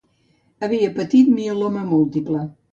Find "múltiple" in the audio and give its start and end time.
1.95-2.45